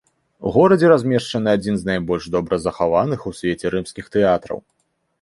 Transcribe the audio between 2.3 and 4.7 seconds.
добра захаваных у свеце рымскіх тэатраў.